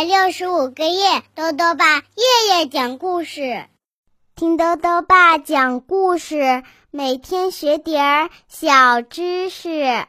[0.00, 3.66] 百六十五个夜，豆豆爸夜夜讲故事，
[4.34, 10.06] 听豆豆爸讲故事，每天学点儿小知识。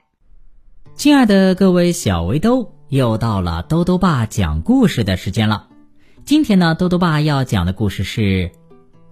[0.95, 5.67] 亲爱的各位小围兜，又到了豆豆爸讲故事的时间了。
[6.23, 8.21] 今天呢，豆豆爸要讲的故事是《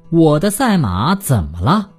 [0.09, 1.89] 我的赛马怎么了》，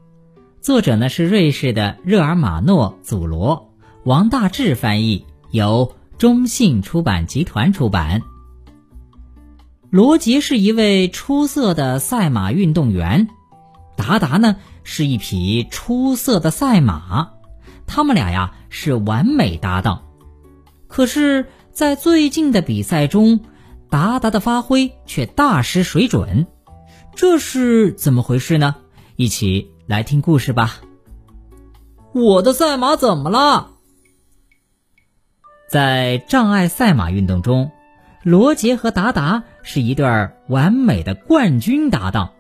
[0.62, 8.22] 作者呢是瑞士的热尔马诺·祖罗，王大治翻译，由中信出版集团出版。
[9.90, 13.28] 罗杰是一位出色的赛马运动员，
[13.96, 14.54] 达达呢
[14.84, 17.32] 是一匹出色的赛马，
[17.88, 20.04] 他们俩呀是完美搭档。
[20.86, 23.40] 可是，在最近的比赛中，
[23.90, 26.46] 达达的发挥却大失水准，
[27.16, 28.76] 这是怎么回事呢？
[29.16, 30.82] 一起来听故事吧。
[32.12, 33.72] 我的赛马怎么了？
[35.68, 37.72] 在障碍赛马运动中。
[38.22, 42.30] 罗杰和达达是一对完美的冠军搭档，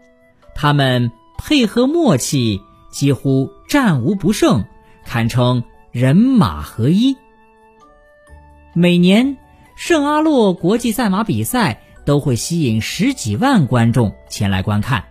[0.54, 4.64] 他们配合默契，几乎战无不胜，
[5.04, 7.16] 堪称人马合一。
[8.72, 9.36] 每年
[9.76, 15.04] 圣阿洛国际赛马比赛都会吸引十几万观众前来观看，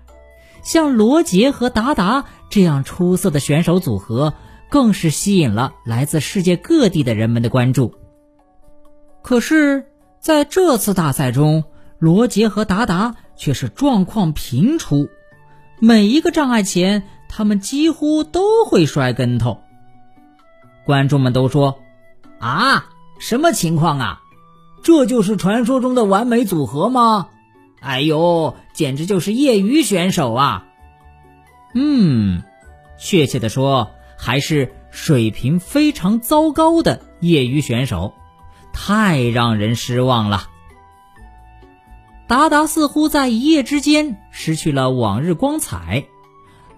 [0.63, 4.33] 像罗杰和达达这样出色的选手组合，
[4.69, 7.93] 更是吸引了来自世界各地的人们的关注。
[9.21, 9.85] 可是。
[10.21, 11.63] 在这次大赛中，
[12.00, 15.09] 罗杰和达达却是状况频出，
[15.80, 19.59] 每一个障碍前，他们几乎都会摔跟头。
[20.86, 21.80] 观众们都说
[22.39, 22.86] ：“啊，
[23.20, 24.22] 什么情况啊？
[24.81, 27.27] 这就是传说中的完美组合吗？
[27.81, 30.67] 哎呦，简直就是业余选手啊！”
[31.75, 32.44] 嗯，
[32.97, 38.14] 确切的说，还是水平非常糟糕的业余选手。
[38.72, 40.44] 太让人失望了。
[42.30, 46.06] 达达似乎在一夜之间失去了往日光彩，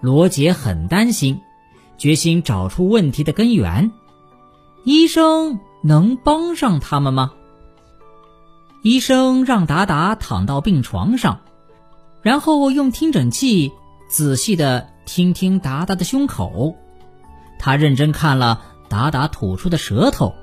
[0.00, 1.42] 罗杰很担心，
[1.98, 3.92] 决心找出问题的根源。
[4.84, 7.34] 医生能帮上他们吗？
[8.80, 11.40] 医生让达达躺到病床上，
[12.22, 13.72] 然后用听诊器
[14.08, 16.78] 仔细的听听达达的胸口。
[17.58, 20.34] 他认真看了达达吐出的舌头。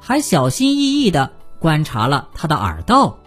[0.00, 3.18] 还小心翼翼地观察了他的耳道。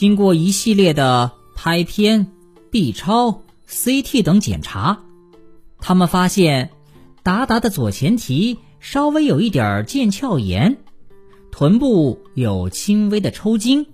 [0.00, 2.28] 经过一系列的拍片、
[2.70, 5.00] B 超、CT 等检查，
[5.78, 6.70] 他们发现
[7.22, 10.78] 达达的左前蹄稍微有一点腱鞘炎，
[11.52, 13.88] 臀部有轻微的抽筋，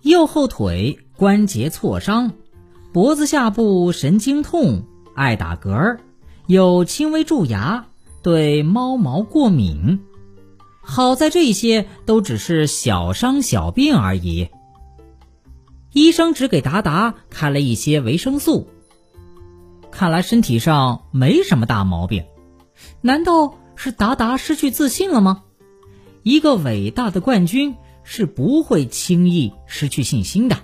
[0.00, 2.32] 右后腿关节挫伤，
[2.94, 4.82] 脖子下部神经痛，
[5.14, 5.98] 爱打嗝，
[6.46, 7.88] 有轻微蛀牙，
[8.22, 10.00] 对猫毛过敏。
[10.80, 14.48] 好在这些都只是小伤小病而已。
[15.96, 18.68] 医生只给达达开了一些维生素，
[19.90, 22.26] 看来身体上没什么大毛病。
[23.00, 25.44] 难道是达达失去自信了吗？
[26.22, 30.58] 一个伟大的冠军是不会轻易失去信心的。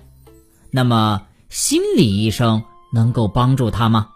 [0.70, 4.10] 那么，心理医生能够帮助他吗？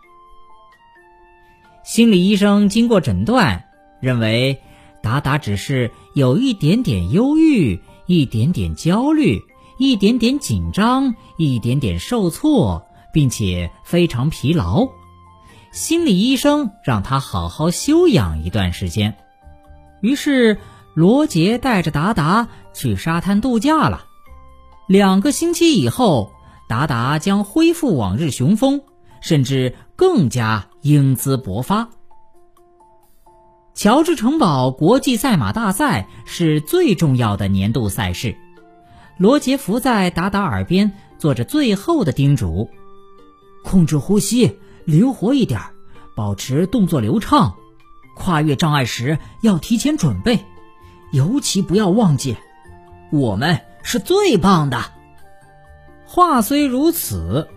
[1.83, 3.65] 心理医生经过诊断，
[4.03, 4.61] 认为。
[5.03, 9.41] 达达只是有一点点忧郁，一点点焦虑，
[9.79, 14.89] 一点点紧张，一点点受挫，并且非常疲劳。
[15.73, 19.17] 心理医生让他好好休养一段时间。
[20.01, 20.59] 于是，
[20.95, 24.07] 罗杰带着达达去沙滩度假了。
[24.89, 26.33] 两个星期以后，
[26.69, 28.81] 达达将恢复往日雄风，
[29.21, 31.91] 甚至更加英姿勃发。
[33.75, 38.35] 乔治城堡国际赛马大赛是最重要的年度赛事。
[39.19, 42.69] 罗杰伏在达达耳边，做着最后的叮嘱
[43.65, 45.61] ：“控制呼吸，灵活一点，
[46.15, 47.55] 保持动作流畅。
[48.15, 50.45] 跨越障碍时要提前准备，
[51.13, 52.37] 尤其不要忘记，
[53.11, 54.85] 我们是最棒的。”
[56.05, 57.49] 话虽如此，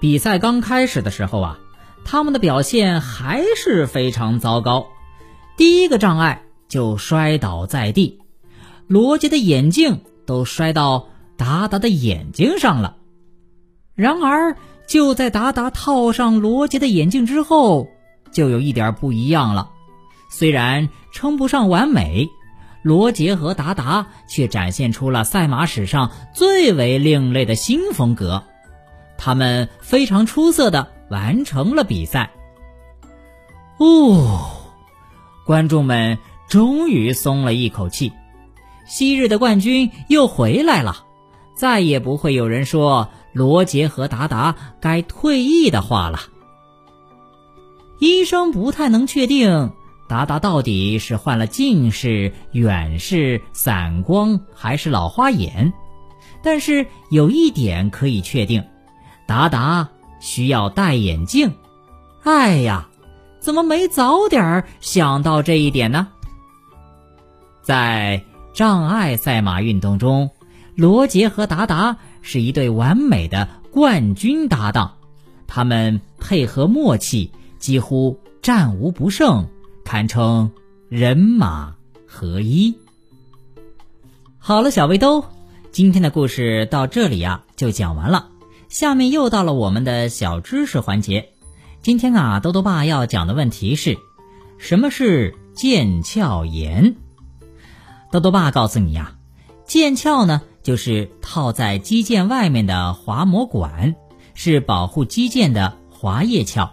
[0.00, 1.58] 比赛刚开始的时候啊，
[2.04, 4.86] 他们的表现还是非常糟糕。
[5.56, 8.20] 第一个障碍就摔倒在地，
[8.86, 12.96] 罗杰的眼镜都摔到达达的眼睛上了。
[13.96, 14.56] 然而，
[14.86, 17.88] 就在达达套上罗杰的眼镜之后，
[18.30, 19.68] 就有一点不一样了。
[20.30, 22.28] 虽然称不上完美，
[22.84, 28.44] 罗杰和达达却展现出了赛马史上最为另类的新风格。
[29.18, 32.30] 他们非常出色的完成了比赛。
[33.78, 34.48] 哦。
[35.44, 36.16] 观众们
[36.48, 38.12] 终于松了一口气，
[38.90, 41.04] 昔日的冠军又回来了，
[41.54, 46.18] 再也不会有人说罗杰和达达该退役的话了。
[48.00, 49.70] 医生不太能确定
[50.08, 55.72] 达达到底是患了近视、远视、散光还是老花眼，
[56.42, 58.64] 但是有一点可以确定，
[59.24, 59.88] 达达
[60.18, 61.54] 需要戴眼镜。
[62.24, 62.88] 哎呀，
[63.38, 66.08] 怎么没早点想到这一点呢？
[67.62, 70.30] 在障碍赛马运动中，
[70.74, 74.92] 罗杰和达达是一对完美的冠军搭档，
[75.46, 79.48] 他们配合默契，几乎战无不胜，
[79.84, 80.50] 堪称
[80.88, 81.74] 人马
[82.06, 82.74] 合一。
[84.38, 85.24] 好了，小围兜，
[85.70, 88.28] 今天的故事到这里呀就讲完了。
[88.68, 91.30] 下面又到了我们的小知识环节。
[91.82, 93.98] 今天啊，兜兜爸要讲的问题是：
[94.58, 96.96] 什么是腱鞘炎？
[98.10, 99.14] 豆豆爸告诉你呀，
[99.68, 103.94] 腱鞘呢就是套在肌腱外面的滑膜管，
[104.34, 106.72] 是保护肌腱的滑液鞘。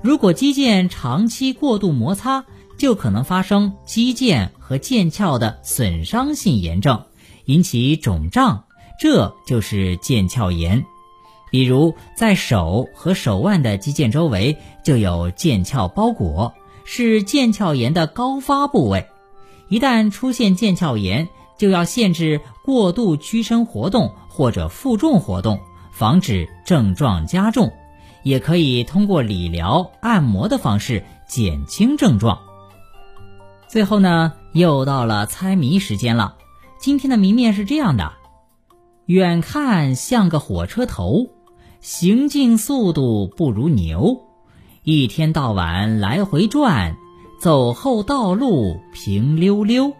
[0.00, 2.44] 如果肌腱长期过度摩擦，
[2.78, 7.04] 就可能发生肌腱和腱鞘的损伤性炎症，
[7.46, 8.64] 引起肿胀，
[9.00, 10.86] 这就是腱鞘炎。
[11.50, 19.09] 比如在手和手腕的肌腱周围就有腱鞘包裹，是腱鞘炎的高发部位。
[19.70, 25.60] 一旦出现腱鞘炎，就要限制过度屈伸活动或者负重活动，
[25.92, 27.72] 防止症状加重。
[28.22, 32.38] 也可以通过理疗、按摩的方式减轻症状。
[33.66, 36.36] 最后呢，又到了猜谜时间了。
[36.78, 38.12] 今天的谜面是这样的：
[39.06, 41.28] 远看像个火车头，
[41.80, 44.20] 行进速度不如牛，
[44.82, 46.96] 一天到晚来回转。
[47.40, 49.94] 走后道路平溜溜，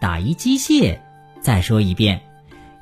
[0.00, 0.98] 打一机械。
[1.40, 2.20] 再说一遍，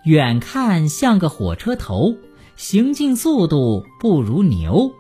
[0.03, 2.15] 远看像个火车头，
[2.57, 4.93] 行进速度不如牛，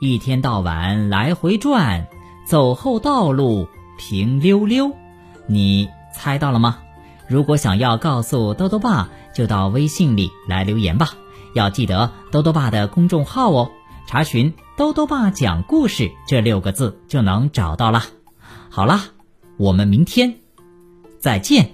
[0.00, 2.08] 一天到晚来回转，
[2.44, 3.68] 走后道路
[3.98, 4.90] 平溜溜。
[5.46, 6.78] 你猜到了吗？
[7.28, 11.10] 如果想要告诉兜兜爸，就到微信里来留言吧。
[11.54, 13.70] 要记得兜兜爸的公众号哦，
[14.08, 18.02] 查询“兜兜爸讲故事”这六个字就能找到了。
[18.76, 19.04] 好啦，
[19.56, 20.38] 我们明天
[21.18, 21.70] 再见。